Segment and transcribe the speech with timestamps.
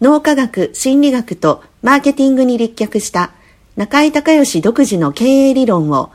[0.00, 3.32] 脳科学、心理学とマーケティングに立脚した
[3.76, 6.10] 中井隆義独自の経営理論を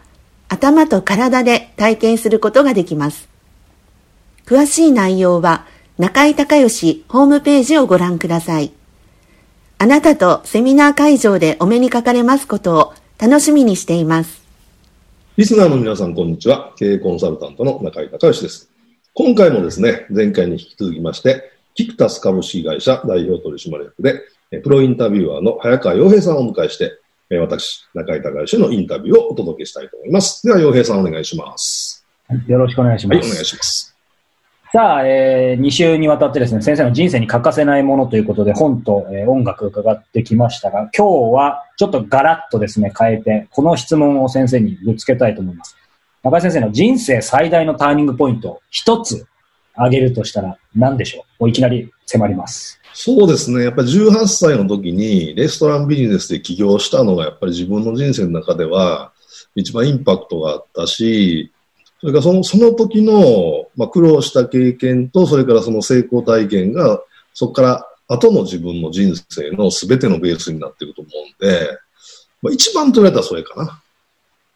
[0.48, 3.28] 頭と体で体験することができます。
[4.46, 5.66] 詳しい内容は
[5.98, 8.72] 中井隆義ホームページをご覧ください。
[9.80, 14.44] あなたとセミナー会場でお目にかかれますことを楽しみにしています。
[15.36, 16.74] リスナーの皆さん、こんにちは。
[16.78, 18.70] 経営コンサルタントの中井隆義です。
[19.14, 24.22] 今回もですね、前回に引き続きまして、キクタス株式会社代表取締役で、
[24.62, 27.00] プロインタビュアーの早川洋平さんをお迎えして、
[27.40, 30.46] 私、中井隆義のインタビューをお届けしたいと思います。
[30.46, 32.06] では、洋平さんお願いします。
[32.48, 33.18] よろしくお願いします。
[33.18, 33.94] はい、お願いします。
[34.72, 45.78] さあ、えー、2週にわたってですね、先生の人生に欠かせないものということで、本と、えー、音楽伺ってきましたが、今日はちょっとガラッとですね、変えて、この質問を先生にぶつけたいと思います。
[46.24, 49.28] 中井先生の人生最大のターニングポイント、一つ
[49.74, 51.50] 挙げるとしたら何でしょう？
[51.50, 52.80] いきなり迫ります。
[52.94, 53.64] そうですね。
[53.64, 59.12] やっぱり18歳の時にレストランビジネスで起業したのがやっぱり自分の人生の中では
[59.56, 61.52] 一番インパクトがあったし、
[62.00, 67.02] それからそのその時の、まあ、苦労した経験と、それからその成功体験が、
[67.34, 71.80] そこから後の自分の人生の全てのベースになっていると思うんで、
[72.42, 73.82] まあ、一番取られたらそれかな。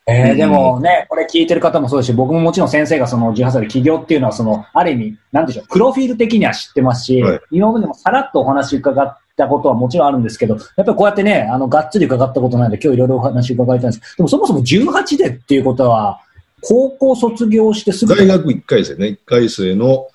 [0.10, 14.16] えー、でもね、これ聞いてる方もそうですし、僕ももちろん先生がその18歳で起業っていうのは、その、ある意味、なんでしょう、プロフィール的には知ってますし、はい、今までもさらっとお話伺ったことはもちろんあるんですけど、やっぱりこうやってね、あの、がっつり伺ったことないので、今日いろいろお話伺いたいんです。
[14.16, 16.22] でもそもそも18でっていうことは、
[16.62, 18.16] 高校卒業してすぐ。
[18.16, 20.08] 大学1回生ね、1回生の、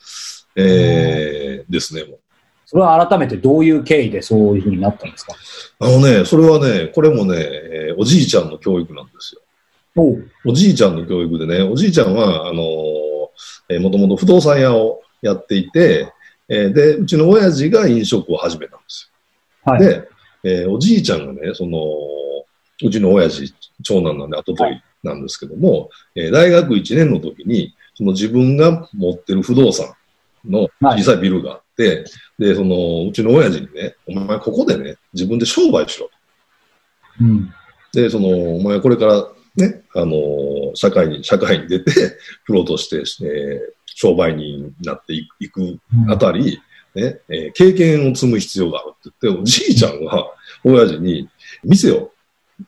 [0.56, 2.18] えー、ですね、もう。
[2.64, 5.34] それは改めてどういう経緯でそういうふうになったんですか？
[5.80, 9.41] あのね、それはね、これもね、えー、おじいちゃんの教育なんですよ。
[9.96, 12.62] おじいちゃんの教育でね、おじいちゃんは、あの
[13.68, 16.12] えー、もともと不動産屋をやっていて、
[16.48, 19.10] えー、で、うちの親父が飲食を始めたんです
[19.64, 19.72] よ。
[19.72, 20.08] はい、で、
[20.44, 21.78] えー、おじいちゃんがね、その、
[22.84, 29.94] うちの親父、長男なんで後取りなんですけども、はい、えー、大学1年の時に、その自分が持ってる不動産
[30.44, 32.04] の小さいビルがあって、はい、
[32.38, 36.12] で、その、うちの親父にね、お前ここでね、自分で商売しろと。
[37.20, 37.54] うん、
[37.92, 41.92] で、その、お前これからね、あの、社会に、社会に出て、
[42.46, 45.78] プロとして、えー、商売になっていく
[46.08, 46.60] あたり、
[46.94, 50.32] うん、ね、えー、経験を積む必要があるって言って、おじいちゃんは、
[50.64, 51.28] 親父に
[51.64, 52.12] 店を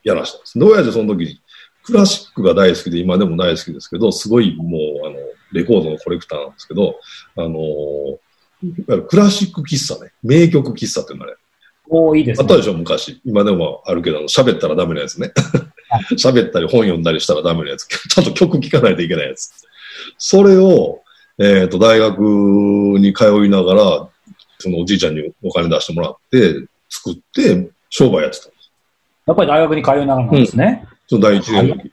[0.02, 0.58] やらしたんです。
[0.58, 1.40] で、親父その時に、
[1.84, 5.16] クラシックが大好きで、今でも大好きですけど、すごいもう、あの、
[5.52, 6.98] レコードのコレクターなんですけど、
[7.36, 8.18] あの、
[9.08, 11.34] クラシック喫茶ね、名曲喫茶ってのあれ。
[11.34, 11.36] お
[12.16, 12.42] いいですね。
[12.42, 13.20] あったでしょ、昔。
[13.24, 15.32] 今でもあるけど、喋ったらダメなやつね。
[16.18, 17.86] 喋ったり本読んだりしたらダメなやつ。
[17.86, 19.52] ちゃんと曲聴かないといけないやつ。
[20.18, 21.02] それを、
[21.38, 24.08] えっ、ー、と、大学に通いながら、
[24.58, 28.72] そのおじいちゃんにお金出してもらって、作って、商売やってたんです。
[29.26, 30.86] やっぱり大学に通いながらなんですね。
[31.06, 31.92] その第一年の時。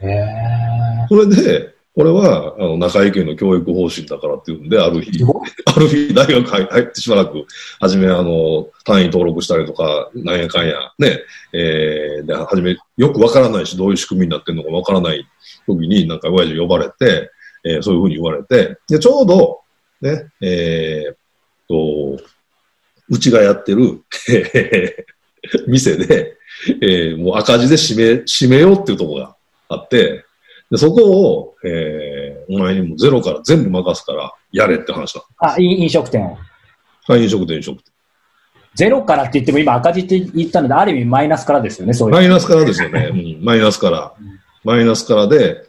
[0.00, 1.06] へえ。
[1.08, 5.24] それで、これは、あの、中井家の教育方針だからっていうんで、ある日、
[5.64, 7.46] ある日、大学入ってしばらく、
[7.80, 11.20] はじめ、あの、単位登録したりとか、なんやかんや、ね、
[11.52, 15.24] えー、で、はじめ、よくわからないし、どういう仕組みになってるのかわからない
[15.68, 17.30] 時に、なんか親父呼ばれて、
[17.64, 19.60] えー、そういうふうに言われて、で、ちょうど、
[20.00, 21.14] ね、えー、
[21.68, 22.20] と、
[23.08, 24.00] うちがやってる、
[25.68, 26.36] 店で、
[26.80, 29.36] えー、もう赤字で閉め、閉めようっていうところが
[29.68, 30.23] あって、
[30.74, 35.22] でそこを、えー、お前にもゼロから全部任すから、やれって話だ。
[35.38, 36.36] あ、飲食店を。
[37.06, 37.92] はい、飲食店、飲食店。
[38.74, 42.14] ゼロからって言っても今赤字って言ったので、ある意味マイナスからですよね、そういう。
[42.16, 43.06] マイナスからですよね。
[43.38, 44.14] うん、マイナスから。
[44.64, 45.62] マイナスからで、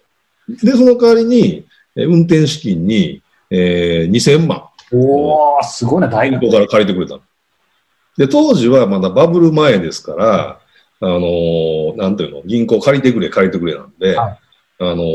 [0.49, 1.65] で、その代わりに、
[1.95, 4.63] 運転資金に、えー、2000万。
[4.91, 6.49] おー、すごいな、大学。
[6.49, 7.19] から借りてくれた
[8.17, 10.59] で、当時はまだバブル前ですから、
[10.99, 14.39] あのー、なんていうの、銀行借りてくれ、借りてくれなんで、はい、
[14.79, 15.05] あのー、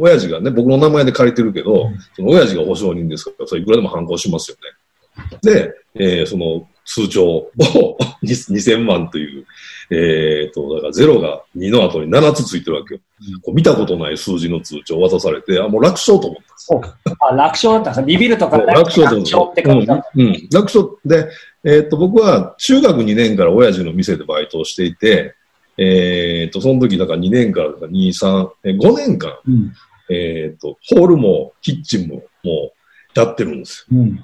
[0.00, 5.40] 親父がね、僕の名前で借りてるけど、うん、その親父が保証人ですから、それいくらでも反抗しますよね。
[5.42, 7.50] で、えー、その通帳を
[8.24, 9.46] 2000万という、
[9.90, 13.00] えっ、ー、と、だから0が2の後に7つついてるわけよ。
[13.34, 20.10] うん、こう見たことない数字の通帳を渡されて、あ、もう楽勝と思ったんですあ、楽勝だったんですかビビるとか楽勝楽勝って感じだった。
[20.14, 20.88] うん、うん、楽勝。
[21.04, 21.28] で、
[21.64, 25.34] えっ、ー、と、僕は中学2年から親父の店でバイトをしていて、
[25.78, 29.72] えっ、ー、と、その時だから2年から2、3、えー、5年間、うん、
[30.10, 32.72] えっ、と、ホールもキッチンもも
[33.16, 33.98] うやってるんですよ。
[33.98, 34.20] うん。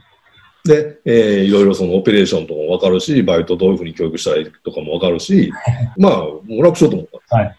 [0.65, 5.53] で、えー、いろいろそのオペレーションとかもわかるし、バイトどういうふうに教育したらいいとかもわかるし、
[5.97, 7.37] まあ、もう楽しようと思った。
[7.37, 7.59] はい、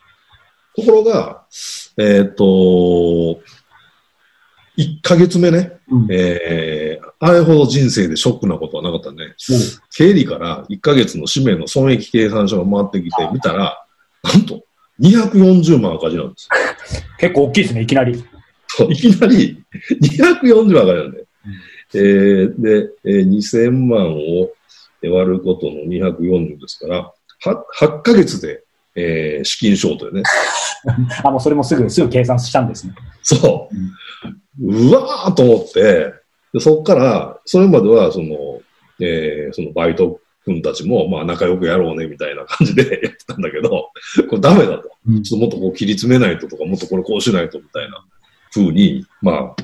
[0.75, 1.45] ところが、
[1.97, 2.44] えっ、ー、と、
[4.77, 9.25] 1ヶ月目ね、うん、えー、あれほど人生でショックなことはなかったね。
[9.25, 9.33] うん、
[9.95, 13.86] 経理から1ヶ月の紙面の損益計算書が回ってきて、見たら、
[14.24, 14.63] なんと、
[15.01, 16.50] 240万赤字なんです。
[17.19, 18.24] 結構大きいですね、いきなり。
[18.89, 19.62] いきなり、
[20.01, 21.25] 240万赤字なんで。
[21.94, 24.51] えー、で、えー、2000万を
[25.04, 27.12] 割ることの240ですから、
[27.44, 28.63] 8, 8ヶ月で、
[28.95, 30.24] えー、資金ショートでね。
[31.24, 32.94] あ、もうそれもすぐ、すぐ計算したんですね。
[33.24, 34.66] そう。
[34.66, 36.13] うん、うわーと思って、
[36.53, 38.61] でそっから、それまでは、その、
[38.99, 43.69] えー、そのバイト君たちも、まあ仲良くやろうね、みたいな感じで やってたんだけど、
[44.29, 44.89] これダメだと。
[45.07, 48.03] うん、ちょっともっとこう切り詰めないととか、もっとこれこうしないとみたいな
[48.53, 49.61] 風に、まあ、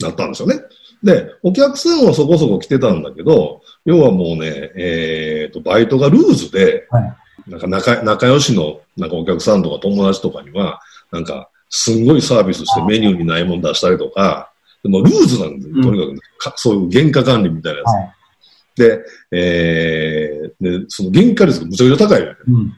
[0.00, 0.60] なったんですよね。
[1.02, 10.80] で、お客さんはそこそこ来てたんだけど、要はもうね、えっ、ー、と、バイトがルーズで、はい、なんか仲仲良しのなんかお客さんとか友達とかには、
[11.10, 14.51] なんか、すんごいサービスしてメニューにないもん出したりとか、
[14.82, 17.88] でもルーズなんで、とにかく、うん、かそういう原価管理みたいなやつ。
[17.88, 18.14] はい、
[18.76, 22.36] で、えー、で、その原価率がむちゃくちゃ高いよね。
[22.48, 22.72] うん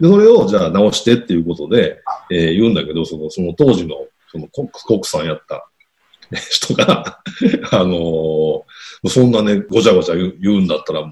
[0.00, 2.00] で、それをじゃあ直してっていうことで、
[2.30, 3.96] えー、言うんだけど、その、その当時の、
[4.32, 5.68] そのコックさんやった
[6.32, 7.20] 人が
[7.72, 11.10] あのー、そんなね、ごちゃごちゃ言うんだったらもう、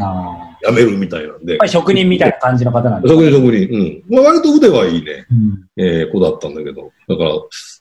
[0.00, 1.52] やめるみたいなんで。
[1.52, 4.04] やっぱり職人みたいな感じの方なんです職人、職人。
[4.10, 4.14] うん。
[4.14, 6.92] まあ、割と腕はいいね、うん、えー、子だったんだけど。
[7.08, 7.30] だから、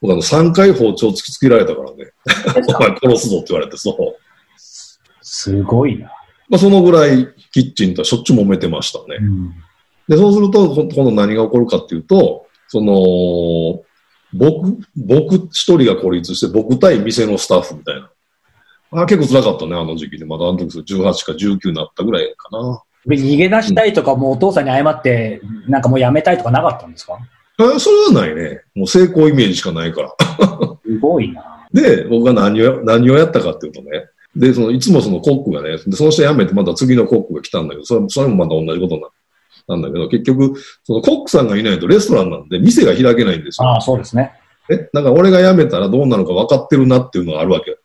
[0.01, 2.11] 僕あの、3回包丁突きつけられたからね。
[2.67, 3.95] お前殺すぞって言われて、そう。
[5.21, 6.11] すごいな。
[6.49, 9.17] まあ、そのぐらい、キッチンとはしょっちゅう揉めてましたね。
[9.19, 9.53] うん、
[10.07, 13.83] で、そうすると、今度何が起こるかっていうと、その、
[14.33, 18.09] 僕、僕一人が孤立して、僕対店のスタッフみたいな。
[19.01, 20.25] あ結構辛かったね、あの時期で。
[20.25, 22.81] まだあの時18か19になったぐらいかな。
[23.07, 27.17] 逃げ出したいとか、もうお父さんに謝って、なんかもうやめたいとかなかったんですか？
[27.57, 28.61] あそれはないね。
[28.73, 30.15] もう成功イメージしかないから。
[30.83, 31.67] すごいな。
[31.71, 34.05] で、僕が何を、何をやったかっていうとね。
[34.35, 39.07] で、その、いつもそのコックがね、でその人辞めてまた次のコックが来たんだけど、それそれもまた同じことにな
[39.67, 43.67] なんだけど、結局、そのコックさんがいないとレストランなんで店が開けないんですよ。
[43.67, 44.33] ああ、そうですね。
[44.69, 47.77] え、なんか俺が辞めたらどうなるか分かってるなっていうのがあるわけ。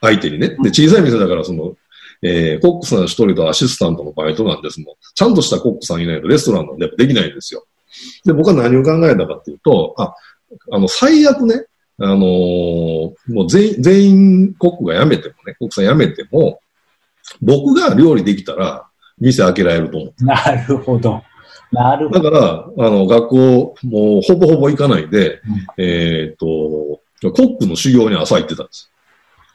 [0.00, 0.50] 相手にね。
[0.62, 1.76] で、小さい店だから、その、
[2.22, 4.94] えー、コックさん一人とアシスタントのバイトなんですもん。
[5.14, 7.66] ちゃんとしたコックさんいないとレストランなんでできないんですよ。
[8.24, 10.14] で、僕は何を考えたかっていうと、あ、
[10.70, 11.66] あの、最悪ね、
[11.98, 16.60] あのー、もう全員、全員コックが辞めてもね、コックさん辞めても、
[17.40, 18.86] 僕が料理できたら、
[19.18, 20.24] 店開けられると思って。
[20.24, 21.22] なるほど。
[21.72, 22.30] なるほど。
[22.30, 25.40] だから、あの、学校、もうほぼほぼ行かないで、
[25.76, 28.90] うん、えっ、と、コックの修行に朝行ってたんです。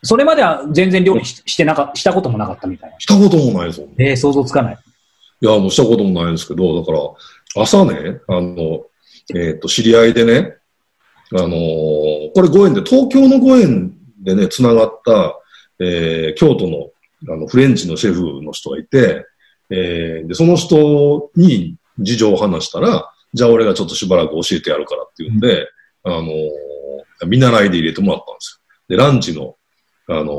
[0.03, 2.99] それまでは全然料理ししてなか、したこともなかったみたいな。
[2.99, 4.77] したこともないですええー、想像つかない。
[5.41, 6.99] いや、もうしたこともないんですけど、だから、
[7.55, 8.85] 朝ね、あの、
[9.35, 10.57] えっ、ー、と、知り合いでね、
[11.33, 15.39] あのー、これご縁で、東京のご縁でね、繋がった、
[15.79, 19.25] えー、京都の、あの、フレンチのシェフの人がいて、
[19.69, 25.67] えー、で、その人に事情を話したら、じゃあ俺がちょっとしばらく教えてやるからっていうんで、
[26.03, 28.97] あのー、見習いで入れてもらったんですよ。
[28.97, 29.55] で、ランチの、
[30.19, 30.33] あの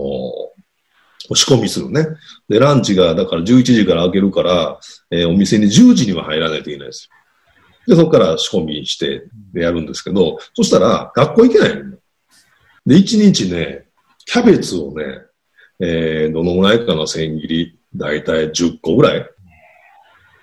[1.30, 2.06] ー、仕込みするね。
[2.48, 4.78] で、ランチが、だから11時から開けるから、
[5.10, 7.08] えー、お店に10時には入らないといけないです
[7.86, 7.94] よ。
[7.94, 9.24] で、そこから仕込みして
[9.54, 11.96] やるんですけど、そしたら学校行けないの。
[12.86, 13.86] で、1日ね、
[14.26, 15.04] キャベツをね、
[15.80, 17.78] えー、どのぐらいかな、千切り。
[17.94, 19.30] だいたい10個ぐらい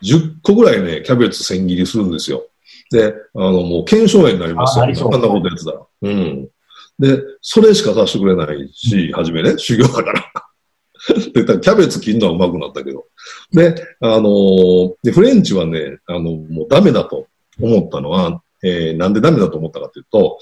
[0.04, 2.46] ?10 個ぐらいね、キャベツ千切りするんですよ。
[2.92, 4.86] で、あの、もう検証炎になりますよ。
[4.86, 5.82] あんなことやってたら。
[6.02, 6.50] うん。
[7.00, 10.32] で、それしかさせてくれないし、はじめね、修行だから。
[11.34, 13.06] で、キャベツ切るのはうまくなったけど。
[13.54, 17.28] で、あのー、で、フレンチはね、あの、もうダメだと
[17.60, 20.40] 思ったのは、えー、なんでダメだと思ったかというと、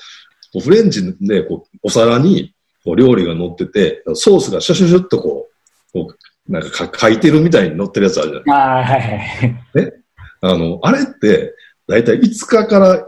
[0.60, 5.48] フレンチで、こう、お皿に、こう、料理が乗ってて、ソースがシュシュシュッとこ
[5.94, 9.56] う、こうなんか書いてるみたいに乗ってるやつあるじゃないああ、はいはい。
[9.76, 9.94] ね。
[10.42, 11.54] あの、あれって、
[11.88, 13.08] だいたい5日から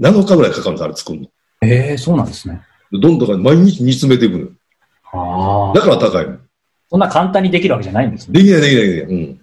[0.00, 1.28] 7日ぐらいかかるんです、あれ作るの。
[1.62, 2.62] ええー、そうなんですね。
[2.92, 4.38] どんどん毎日煮詰めていく
[5.12, 5.72] の。
[5.74, 6.38] だから高いの。
[6.88, 8.38] そんな簡単にできるわけじゃないんですね。
[8.38, 9.16] できない、できない、できない。
[9.16, 9.40] うん。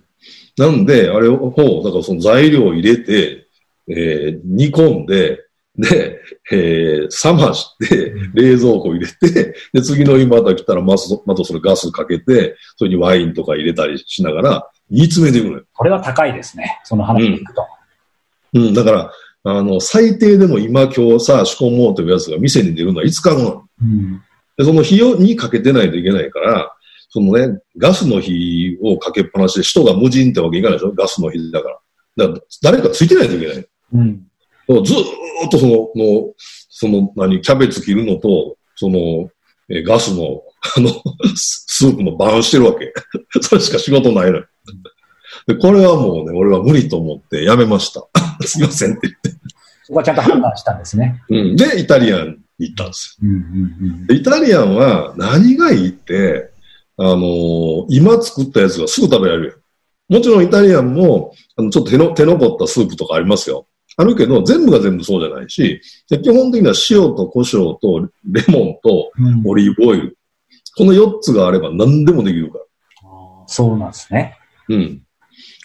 [0.58, 3.48] なんで、あれを、だからその材料を入れて、
[3.88, 5.40] えー、煮込んで、
[5.76, 15.64] で、えー、冷まして、冷蔵庫入れて、で、次の日また来たらままたそれガスかけて、それにワインとか入れたりしながら、煮詰めていくのよ。
[15.74, 16.80] これは高いですね。
[16.84, 17.66] その話でいくと。
[18.54, 19.12] うん、うん、だから、
[19.46, 23.64] あの、最低でも今今日さ、仕込もうというやつが店に出るのは5日後なの。
[23.82, 24.22] うん、
[24.58, 26.74] でその火にかけてないといけないから、
[27.10, 30.94] そのね、ガスの火をかけっぱなしで人が無人ってわけいかないでしょ？
[30.94, 31.80] ガスの火だから。
[32.16, 33.68] だから誰かついてないといけない。
[33.94, 34.26] うん
[34.68, 36.34] ずっとその、の、
[36.70, 39.30] その、何、キャベツ切るのと、その、
[39.70, 40.42] えガスの、
[40.78, 40.90] あの、
[41.36, 42.94] スープの番してるわけ。
[43.42, 44.46] それしか仕事ないのよ。
[45.48, 48.08] で、これはもうね、俺は無理と思ってやめました。
[48.46, 49.30] すいませんって言って。
[49.84, 51.22] そこはちゃんと判断したんですね。
[51.30, 51.56] うん。
[51.56, 53.30] で、イタリアンに行ったんですよ。
[53.30, 56.50] うんうんうん、イタリアンは何がいいって、
[56.98, 59.54] あのー、今作ったやつがすぐ食べられるよ。
[60.10, 63.68] もちろんイタリアンも、あのちょっと手の、手残ったスープとかありますよ。
[63.98, 69.12] あるけど、全部が全部そうじゃないし、基本的には塩と胡椒とレモンと
[69.46, 70.04] オリーブオイル。
[70.04, 70.14] うん、
[70.78, 72.66] この4つがあれば何でもできるから。
[73.48, 74.38] そうなんですね。
[74.70, 75.02] うん。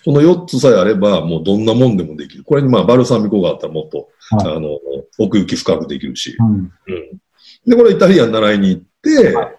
[0.09, 2.43] この4つさえあれば、もうどんなもんでもできる。
[2.43, 4.79] これにまあバルサミコがあったらもっと、はい、あの、
[5.19, 6.35] 奥行き深くできるし。
[6.41, 6.71] うん、うん。
[7.67, 9.55] で、これイタリアン習いに行って、はい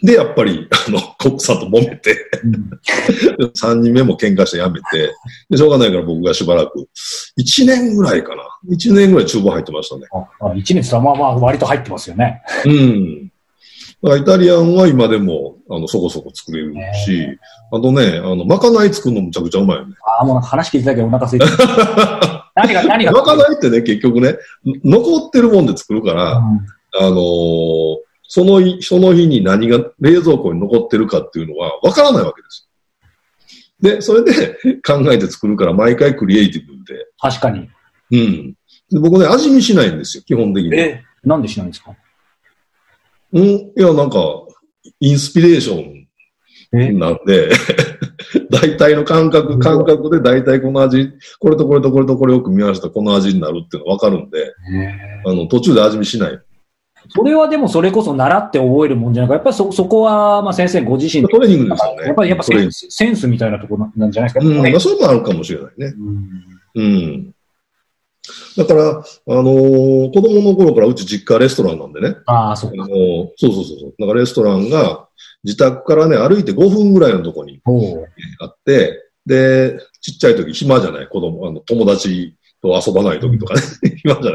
[0.00, 2.30] で、やっぱり、あの、コックさんと揉めて、
[3.58, 5.12] 3人目も喧嘩して辞めて、
[5.50, 6.88] で、しょうがないから僕がしばらく、
[7.36, 8.42] 1年ぐらいかな。
[8.70, 10.06] 1年ぐらい厨房入ってましたね。
[10.12, 12.42] ああ1年ってまあまあ割と入ってますよね。
[12.64, 13.27] うん。
[14.02, 16.72] だからイタリアンは今でも、あの、そこそこ作れる
[17.04, 17.26] し、
[17.72, 19.94] あとね、あの、まかない作るのむちゃくちゃうまいよね。
[20.18, 21.46] ああ、もう話聞いてたけどお腹空いて
[22.54, 23.12] 何が、何が？
[23.12, 24.36] まかないってね、結局ね、
[24.84, 26.44] 残ってるもんで作るから、うん、
[27.06, 27.96] あのー
[28.30, 32.68] その日、その日に何が冷蔵庫に残ってるかっていうのはわからないわけです
[33.80, 33.94] よ。
[33.96, 37.06] で、それで 考えて作るから毎回クリエイティブで。
[37.18, 37.70] 確かに。
[38.10, 38.54] うん。
[38.90, 40.78] で僕ね、味見しないんですよ、基本的に。
[40.78, 41.92] え、なんでしないんですか？
[43.32, 44.18] うん、いや、なんか、
[45.00, 47.50] インスピレーションなんで、
[48.50, 54.54] 大体の感覚、感覚で大体この味、これとこれとこれとこれを組み合わせたこの味になるっていうのがわかるんで、
[55.26, 56.38] あの、途中で味見しない。
[57.10, 59.34] それはでもそれこそ習って覚えるもんじゃないか。
[59.34, 62.06] やっぱりそ、そこは、まあ先生ご自身トレーニングですよね。
[62.06, 64.52] やっぱり、やっぱセンスセンスみたいなところなんじゃないですか？
[64.52, 65.94] うん、まあ、それもあるかもしれないね。
[66.76, 66.82] うん。
[66.82, 67.34] うん、
[68.56, 72.16] だから、あのー、子供の頃からうち実家レストランなんでね。
[72.26, 72.86] ああ、そうか。
[72.86, 73.94] そうそうそうそう。
[73.98, 75.08] だからレストランが
[75.44, 77.60] 自宅からね、歩いて5分ぐらいのとこに
[78.40, 83.60] あって、で、ちっちゃい時暇じゃない子供、あの、友達と遊ばない時とかね、
[84.02, 84.32] 暇じゃ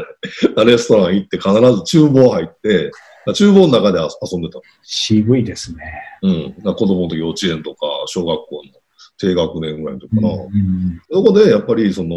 [0.56, 0.66] ない。
[0.66, 2.90] レストラン行って必ず厨房入って、
[3.32, 4.60] 厨房の中で遊んでた。
[4.82, 5.82] 渋いですね。
[6.22, 6.30] う
[6.70, 6.74] ん。
[6.74, 8.70] 子供と幼稚園とか、小学校の
[9.18, 10.28] 低学年ぐらいの時かな。
[10.28, 12.16] うんうん、そこで、やっぱり、その、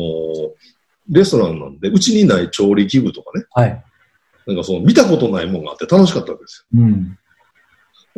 [1.09, 3.45] レストランなんで、うちにない調理器具とかね。
[3.51, 3.83] はい。
[4.47, 6.81] なんかその、見たことないものがあって楽しかったわけですよ。
[6.81, 7.17] うん。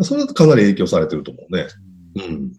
[0.04, 1.68] それはかなり影響されてると思うね。
[2.16, 2.52] うん、うん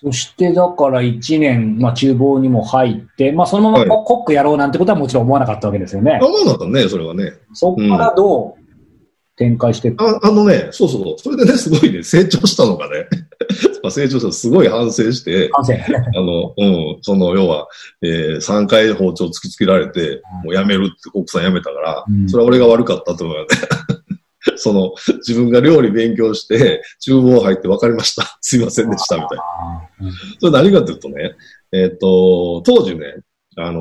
[0.00, 6.20] そしてだから1年、まあ厨房にも入って、まあそのままコックやろうなんてことはもちろん思わなかったわけですよね。
[6.22, 7.32] 思わなかったね、それはね。
[7.52, 8.67] そこからどう
[9.38, 13.06] 展開してああのね、そうそう、それでね、すごいね、成長したのがね、
[13.84, 15.74] まあ成長したすごい反省して、反省。
[15.78, 16.64] あの、う
[16.98, 17.68] ん、その、要は、
[18.02, 23.48] えー、3回包丁突きつけられて、もうやめるってコックさんやめたから、うん、それは俺が悪かったと思うよね。
[24.56, 28.38] その、自分が料理勉強して、厨房入って分かりました。
[28.40, 30.14] すいませんでした、みたいな。
[30.40, 31.32] それ何かというとね、
[31.72, 33.14] えっ、ー、と、当時ね、
[33.56, 33.80] あの、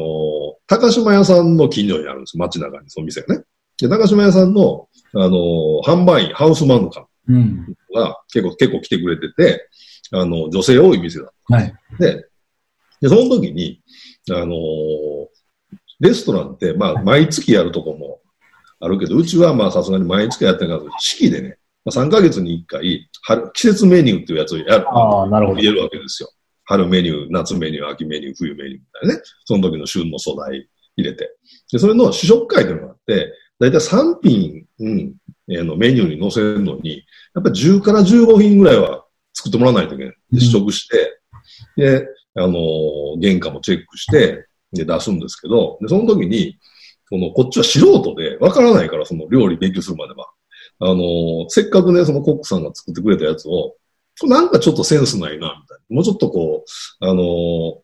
[0.67, 2.37] 高島屋さんの近所にあるんです。
[2.37, 3.43] よ、街中に、その店がね。
[3.79, 9.69] で、高島屋さんの、あの、販売員、ハウスマンか、うん、が結構、結構来てくれてて、
[10.11, 11.55] あの、女性多い店だった。
[11.55, 11.73] はい。
[11.99, 12.27] で、
[13.01, 13.81] で、その時に、
[14.29, 14.55] あの
[15.99, 18.19] レストランって、まあ、毎月やるとこも
[18.79, 24.85] あるけど、うちはまあ、さすがに毎月やってないから、四季でね、まあ、3ヶ月に1回、春、季節メニューっていうやつをやる。
[24.89, 25.59] ああ、なるほど。
[25.59, 26.29] 入れるわけですよ。
[26.65, 29.21] 春メニュー、夏メニュー、秋メニュー、冬メニューみたいなね。
[29.45, 31.35] その時の旬の素材入れて。
[31.71, 35.15] で、それの試食会というのがあって、だいたい3品、うん、
[35.49, 37.03] えー、のメニューに載せるのに、
[37.33, 40.15] やっぱり10から15品ぐらいは作ってもらわないといけない。
[40.31, 41.19] で、試食して、
[41.77, 46.57] うん、で、あのー、原価もチェックして、で、出すんですけど、で、その時に、
[47.09, 50.27] この、こっちは素人で、わからないから、その料理勉強するまでは。
[50.79, 53.75] あのー、せっかくね、そのコックさんが作ってくれたやつを、
[54.23, 55.95] なんかちょっとセンスないな、みたいな。
[55.95, 57.77] もうちょっとこう、あのー、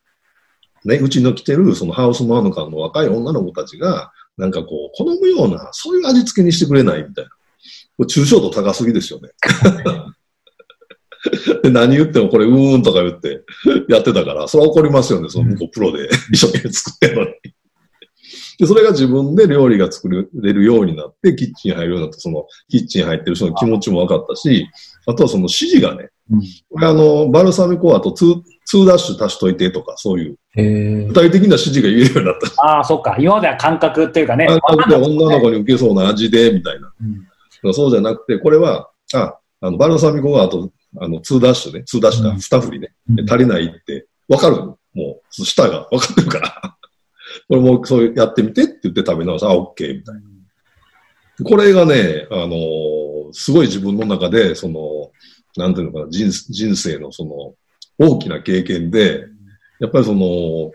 [0.85, 7.31] ね、うちの来てる、そのハウスマヌカンの若い女の子たちが、なんかこう、好むような、そういう味付けにしてくれないみたいな。
[7.97, 9.29] これ抽象度高すぎですよね。
[11.63, 13.43] で何言ってもこれうーんとか言って
[13.87, 15.29] やってたから、それは怒りますよね。
[15.29, 17.31] その向こうプロで一生懸命作ってるのに。
[18.59, 24.67] で、それが自分で料理が作れるようになって、キッチン入るようになって、そのキッチン入ってる人の気持ちも分かったし、
[25.05, 28.41] あとはその指示がね、うん、あの、バルサミコアと2、
[28.73, 30.37] 2ダッシュ足しといてとか、そういう、
[31.07, 32.63] 具体的な指示が言えるようになった。
[32.63, 33.15] ああ、そっか。
[33.19, 34.47] 今までは感覚っていうかね。
[34.47, 36.91] 感覚で女の子に受けそうな味で、みたいな。
[37.63, 42.89] うん、そうじゃなくて、これは、あ、あの、バルサミコアと、あの、2ダッシュね、2ダッシュか、2振りね、
[43.29, 46.77] 足りないって、わかるもう、舌がわかってるから。
[47.47, 49.45] これもそうやってみてって言って食べ直す。
[49.45, 50.21] あ、オッケーみたいな。
[51.43, 55.11] これがね、あのー、すごい自分の中で、その、
[55.57, 57.55] なんていうのかな、人人生のその、
[58.03, 59.25] 大きな経験で、
[59.79, 60.71] やっぱりその、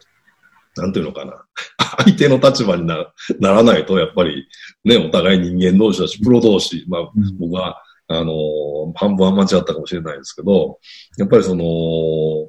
[0.76, 1.44] なんていうのかな、
[2.04, 4.46] 相手の立場になならないと、やっぱり、
[4.84, 10.78] ね、お互い人間同士だし、プロ同士、まあ、僕は、あのー、半分は間違ったかもしれないですけど、
[11.18, 12.48] やっぱりその、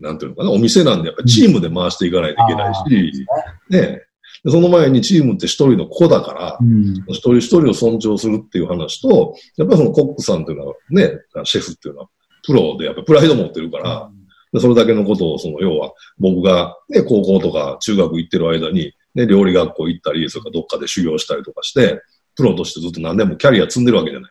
[0.00, 3.26] なんていうのかな、お店なんでやっぱりチームで回していかないといけないし、
[3.70, 4.02] ね、
[4.46, 11.10] その前にチームって一人の子だから、うん、一人一人を尊重するっていう話と、やっぱりそのコックさんっていうのはね、
[11.44, 12.08] シェフっていうのは
[12.46, 14.10] プロでやっぱプライド持ってるから、
[14.52, 22.02] うん、それだけのことを、その要は僕がね、高校とか中学行ってる間に、ね、料理学校行ったり、それからどっかで修行したりとかして、
[22.36, 24.30] プロとしてずっと何年もキャリア積んでるわけじゃない。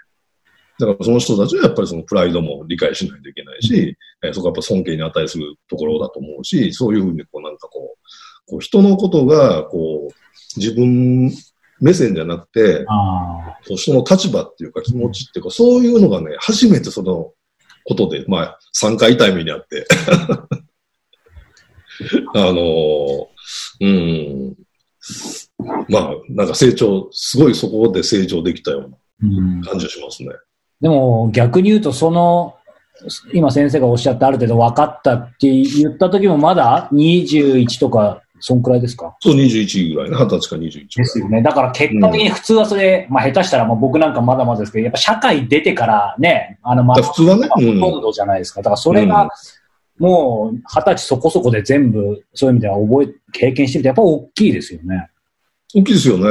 [0.80, 11.32] だからその人たちはやっぱりそのプライドも理解しないといけないし、えー、そこはやっぱ尊敬に値するところだと思うし、そういうふうにこうなんかこう、こう人のことがこう自分
[11.80, 12.86] 目線じゃなくて、
[13.64, 17.32] そ人の立場っていうか気持ちっていうか、そういうのがね、初めてその
[17.84, 19.86] ことで、まあ3回痛い目にあって。
[22.36, 23.28] あのー、
[23.82, 24.56] うん、
[25.90, 28.90] まあなんか成長、すごいそこで成長できたよ
[29.22, 30.30] うな感じがしますね。
[30.82, 32.56] でも逆に言うと、その、
[33.34, 39.16] 今先生がおっしゃってある程度分かったって言った時もまだ21とか、そんくらいですか？
[39.22, 40.18] そう、21ぐらいね。
[40.18, 40.88] 20歳か21ぐらい。
[40.98, 41.42] ですよね。
[41.42, 48.60] だから結果的に普通はそれ、うん、まあ下手したらもう僕なんかまだまだですけど、やっぱ社会出てからね、あの、まあ、普通はね、ほとんどじゃないですか。
[48.60, 49.30] だからそれが、
[49.98, 55.08] もう二十歳そこそこで全部、そういう意味では覚え、経験してるとやっぱ大きいですよね。
[55.74, 56.26] 大きいですよね。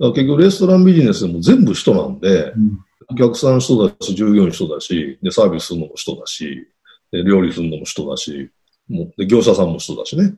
[0.00, 6.66] うん、結局レストランビジネスでも全部人なんで、うんお客さん人だし、従業員人だし、で、サービスするのも人だし、
[7.12, 8.50] で、料理するのも人だし、
[8.88, 10.34] もで、業者さんも人だしね。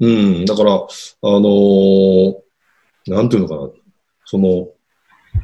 [0.00, 0.76] うん、だから、あ
[1.22, 2.34] のー、
[3.06, 3.70] なんていうのかな、
[4.24, 4.68] その、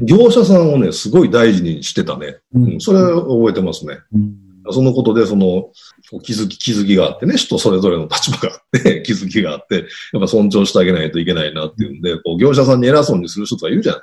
[0.00, 2.38] 業者さんをね、すごい大事にしてたね。
[2.54, 3.98] うん、それは覚えてますね。
[4.12, 5.70] うん、そのことで、その、
[6.22, 14.02] 気づき、気づきがあってね、人それぞれの立場があって、 気づきがあって、やっぱ尊重してあげないといけないなっていうんで、こう、業者さんに偉そうにする人とかいるじゃない。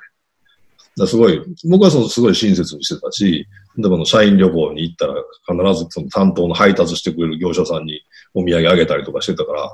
[0.98, 8.02] だすごい、僕はそのすごい親切にしてたし、でも社員旅行に行ったら必ずその担当の配達してくれる業者さんに
[8.34, 9.70] お土産あげたりとかしてたから、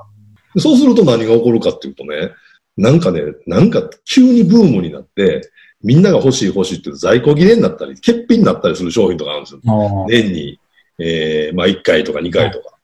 [0.58, 2.32] そうすると何が起こるかっていうとね、
[2.76, 5.50] なんかね、なんか急にブームになって、
[5.82, 9.60] みんなが欲しい欲しいって在庫切れになったり、欠品になったりする商品とかあるんですよ。
[10.08, 10.60] 年に、
[10.98, 12.76] えー、まあ1回とか2回とか。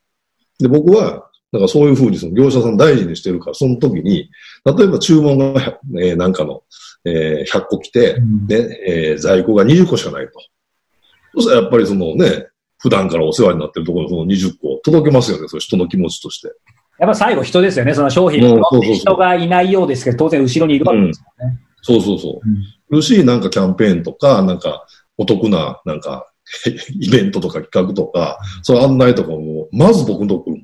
[0.58, 4.30] で、僕は、なんかそういうふうにその業者さん大事にしてるから、その時に、
[4.64, 6.62] 例えば注文が、えー、なんかの、
[7.04, 10.32] えー、100個来て、ね、えー、在庫が20個しかないと。
[11.34, 16.52] そしたらやっぱりそのね、普段からお世話になってるところのその20個届けますよね、その人の気持ちとして。
[16.98, 18.62] やっぱ最後人ですよね、その商品の
[18.94, 21.52] 人がいないようですけど、当然後ろにいるわけですよね。
[21.52, 22.48] うん、そうそうそう。
[22.48, 26.28] うん、るし、なんかキャンペーンとか、なんかお得な、なんか
[27.00, 30.62] イベントとか企画とか、その案内とかも、まず僕のとこ来る。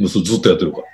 [0.00, 0.08] うん。
[0.08, 0.84] ずっとやってるから。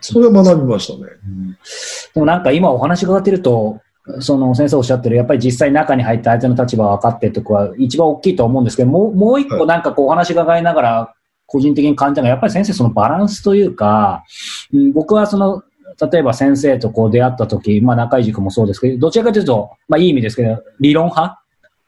[0.00, 1.10] それは学びましたね。
[1.24, 3.80] うん、でもなんか今お話伺ってると、
[4.20, 11.13] その先生おっしゃってる、やっぱり実際中に入って相手の立場を分かってとかは一番大きいと思うんですけど、もう、もう一個なんかこうお話伺いながら、
[11.46, 14.24] 個人的に感じたのが、やっぱり先生そのバランスというか、
[14.72, 15.62] うん、僕はその、
[16.10, 21.40] 例えば先生とこう出会った時、まあ中井塾もそうですけど、どちらかというと、まあいい意味ですけど、理論派？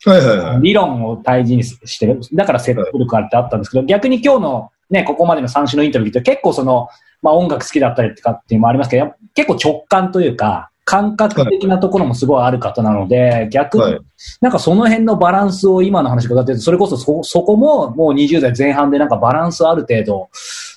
[0.05, 0.61] はいはいはい。
[0.61, 2.21] 理論を大事にしてる。
[2.35, 6.89] だから説得力あるってあったんですけど、逆に今日のね、ここまでの3種のインタビューって結構その、
[7.23, 13.99] まあ音楽好きだったりとかっていうのもありますけど、結構直感というか、感覚的なところもすごいある方なので、逆に、
[14.41, 20.31] なんかその辺のバランスを今の話伺ってそれこそそ、そこももう20代前半でなんかバランスある程度、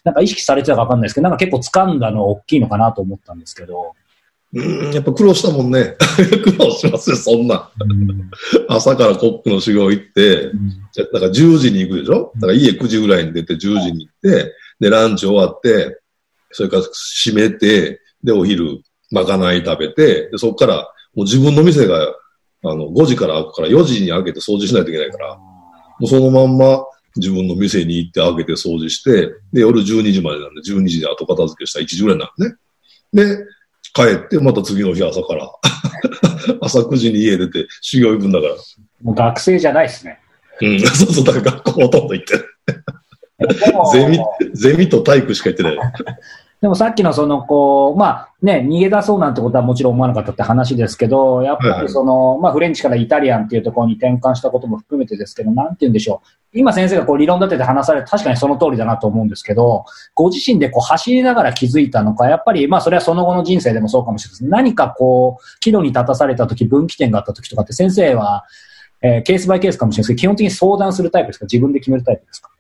[0.04, 3.94] なんか意識されてたかわかんないですけど、なんか結構掴んだの大きいのかなと思ったんですけど。
[4.52, 5.96] うん、やっぱ苦労したもんね。
[6.44, 7.70] 苦労しますよ、そんな。
[7.80, 8.32] うん、
[8.68, 10.70] 朝からコップの修行行って、うん、
[11.14, 12.32] だから10時に行くでしょ？
[12.38, 16.00] だから家9時ぐらいに出て10時に行って、で、ランチ終わって、
[16.50, 20.76] それから閉めて、で、お昼、まかない食べて、でそこから、
[21.16, 22.14] もう自分の店が、
[22.64, 25.44] あの、5時から開くから4時に開けて掃除しないといけないから、も
[26.02, 32.58] うそのまんま自分の店に行って開けて掃除して、で、夜12時までなんで、12時で後片付けしたら1時ぐらいになる
[33.14, 33.38] ね。
[33.38, 33.46] で、
[33.94, 35.50] 帰って、また次の日朝から、
[36.62, 38.56] 朝9時に家出て修行行くんだから。
[39.02, 40.20] もう学生じゃないですね。
[40.62, 42.46] うん、 そうそう、だから学校ほとんど行ってる。
[43.94, 44.20] ゼミ、
[44.54, 45.78] ゼミと体育しか行ってない。
[46.62, 56.22] でもさっきのその、こう、まあね、逃げ出そうなんてことはもちろん思わなかったって話ですけど、やっぱりその、まあフレンチからイタリアンっていうところに転換したことも含めてですけど、なんて言うんでしょ
[56.54, 56.60] う。
[56.60, 64.50] 今先生がこう理論立てて話されて確かにその通りだなと思うんですけど、ご自身でこう走りながら気づいたのか、やっぱりまあそれはその後の人生でもそうかもしれないです。
[64.50, 68.44] 何かこう、岐路に立たされた時、分岐点があった時とかって先生は、
[69.02, 71.46] えー、ケースバイケースかもしれないですけど、基本的に相談するタイプですか？
[71.46, 72.52] 自分で決めるタイプですか？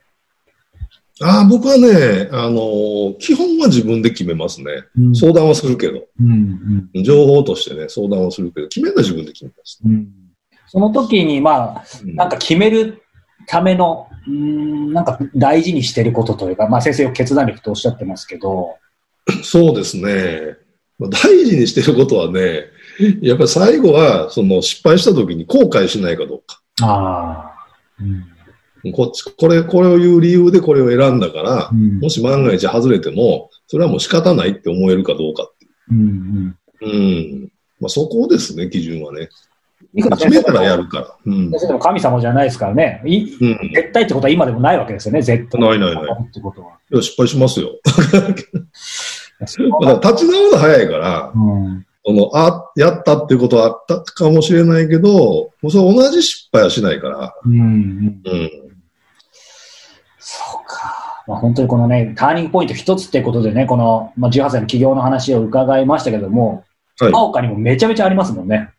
[1.21, 4.83] あ僕はね、あの基本は自分で決めますね。
[4.97, 10.09] うん、相談はするけど、うんうん、情報としてね、相談はするけど、決めるのは自分で決めます、ね、うん、
[10.67, 13.03] その時に、まあ、なんか決める
[13.47, 18.77] ための、うん、なんか大事にしてることというか、まあ先生よく決断力とおっしゃってますけど。
[19.43, 20.55] そうですね。
[20.99, 22.65] 大事にしてることはね、
[23.21, 26.61] やっぱり最後は、その失敗した時に後悔しないかどうか。
[26.81, 27.53] あ
[27.99, 28.01] あ。
[28.01, 28.38] うん
[28.93, 35.71] こっち、これ、これを言う理由でこれを選んだから、うん、もし万が一外れても、それはもう仕方ないって思えるかどうかっていう。
[35.91, 36.91] うんうん。
[36.91, 37.51] うん。
[37.79, 39.29] まあそこですね、基準はね。
[39.95, 41.15] 決めたらやるから。
[41.25, 41.51] うん。
[41.79, 43.01] 神様じゃないですからね。
[43.05, 45.59] いうん、絶対ってことは今でもないわけですよね、絶対。
[45.59, 46.03] ないないない。
[46.03, 46.73] ってことは。
[46.91, 47.79] いや、失敗しますよ。
[49.41, 57.33] 立ち直るの早いから、うん、その、あ、やったっていうことはあったかもしれないけど、もうそれ同じ失敗はしないから。
[57.45, 58.21] うん。
[58.25, 58.68] うん
[60.31, 61.23] そうか。
[61.27, 66.65] まあ、本当にこのね、ターニングポイント一つってことでね、この、まあ、18歳の起業の話を伺いましたけども、
[66.99, 68.69] はい、他にもめちゃめちゃありますもんね。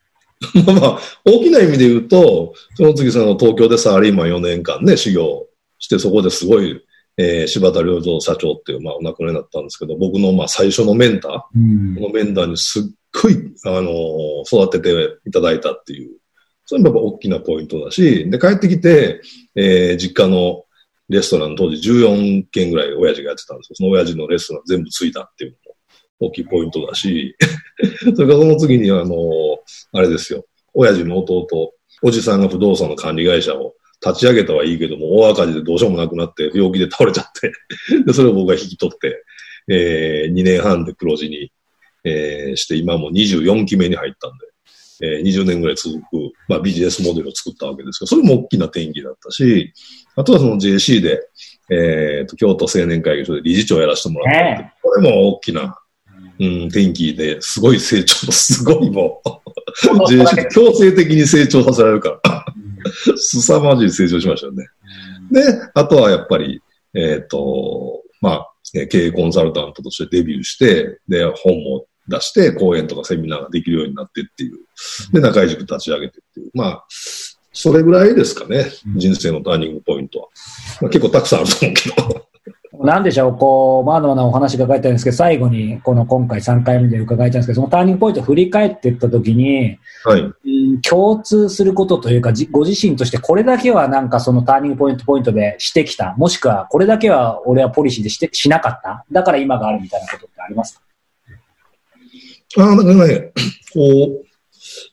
[0.64, 5.48] まあ、大きな意味で言うと、その次その東京でサラリーマン4年間ね、修行
[5.80, 6.80] して、そこですごい、
[7.16, 12.82] えー、柴田良三社長っていう、まあ、お亡くなりになったんですけど、僕のまあ最初のメンター、うん、このメンターにすっ
[13.20, 13.34] ごい、
[13.66, 16.10] あのー、育てていただいたっていう、
[16.64, 19.20] それもやっぱ大きなポイントだし、で、帰ってきて、
[19.56, 20.64] えー、実家の
[21.10, 23.76] レストラン当時14軒ぐらい親父がやってたんですよ。
[23.76, 25.76] その親父のレストラン全部ついたっていうのも
[26.20, 27.36] 大きいポイントだし、
[28.00, 29.16] それからその次にあの、
[29.92, 30.46] あれですよ。
[30.72, 33.74] 親父の弟、おじさんが不動産の管理会社を
[34.06, 37.52] 立ち上げたはいいけども、大赤字でどうしようもなくなって、病気で倒れちゃって
[38.06, 39.24] で、それを僕が引き取って、
[39.68, 41.50] えー、2年半で黒字に、
[42.04, 44.46] えー、して、今も24期目に入ったんで、
[45.02, 46.04] えー、20年ぐらい続く、
[46.48, 49.72] まあ、ビジネスモデルを作ったわけですけど、それも大きな転機だったし、
[50.16, 51.20] あとはその JC で、
[51.70, 55.78] えっ、ー、と、京都青年会議所で理事長をやらせてもらった、これも大きな、
[56.38, 59.28] うん、転機ですごい成長、すごいもう
[60.10, 62.44] JC 強制的に成長させられるから、
[63.16, 64.66] 凄まじい成長しましたよね。
[65.30, 65.42] で、
[65.74, 66.60] あとはやっぱり、
[66.94, 74.58] えっ、ー、と、まあ、経営コンサルタントとしてデビューして、で、本も出して、講演とかセミナーができるようになってっていう。
[75.12, 76.50] で、中井塾立ち上げてっていう。
[76.52, 76.84] まあ、
[77.52, 78.66] それぐらいですかね。
[78.96, 80.28] 人生のターニングポイントは。
[80.82, 82.26] まあ、結構たくさんあると思うけど。
[82.82, 100.80] なんでしょう、こう、まだまだお話伺いたいんですけど、最後に、この今回3回目で伺いたいんですけど、そのターニングポイントを振り返っていったときに、はい、うん、共通することというか、ご自身としてこれだけはなんかそのターニングポイントポイントでしてきた、もしくはこれだけは俺はポリシーでしてしなかった、だから今があるみたいなことってありますか？
[102.56, 103.32] あなんかね、
[103.72, 104.26] こう、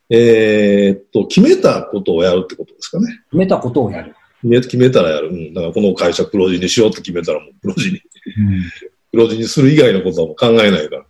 [0.09, 3.07] えー、っと、決めたことをやるってことですかね。
[3.29, 4.15] 決めたことをやる。
[4.61, 5.29] 決めたらやる。
[5.29, 5.53] うん。
[5.53, 7.95] だからこの会社黒字にしようって決めたらもう黒字に。
[7.95, 8.63] うん、
[9.11, 11.05] 黒字にする以外のことはもう考えないから。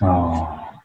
[0.00, 0.82] ああ。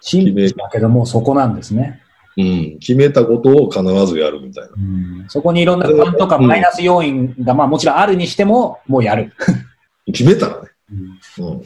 [0.00, 2.02] シンプルだけどもそこなんですね。
[2.36, 2.78] うん。
[2.78, 4.70] 決めたことを必ずやるみたいな。
[4.76, 9.32] うん、そこにいろんな不安とかマイナス要因が、まあもちろんあるにしても、もうやる。
[10.06, 10.68] 決めたらね。
[11.38, 11.62] うん、うん。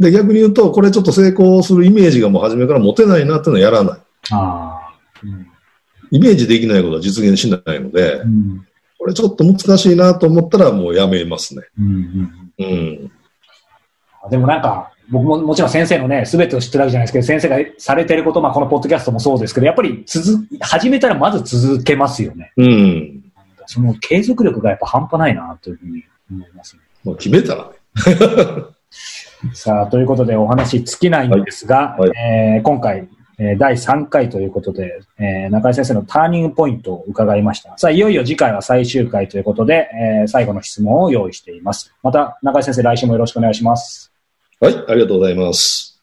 [0.00, 4.00] で、逆に言うと、これちょっと成功するイメージがもう初めから持てないなっていうのはやらない。
[4.30, 4.98] ああ。
[5.22, 5.46] うん、
[6.10, 8.66] イメージできないことは実現しないので、うん、
[8.98, 11.62] これちょっと難しいなと思ったらもうやめますね。
[11.78, 11.86] うん、
[12.58, 13.12] うん、うん
[14.30, 22.52] でもなんか、僕ももちろん先生のね、すべてを知ってるわけじゃないですけど、先生がされてること、まあこのポッドキャストもそうですけど、やっぱり続、始めたらまず続けますよね。
[22.56, 23.24] うん。
[23.66, 26.82] その継続力がやっぱ半端ないなというふうに思いますね。
[27.04, 27.72] もう決めたらね。
[29.52, 37.78] さあ、ということでお話尽きないんですが、はいはい、えー、今回、えー、第3回ということで、えー、中井先生のターニングポイントを伺いました。
[37.78, 39.88] さあ、いよいよ次回は最終回ということで、
[40.20, 41.94] えー、最後の質問を用意しています。
[42.02, 44.12] また、中井先生、来週もよろしくお願いします。
[44.60, 46.02] はい、ありがとうございます。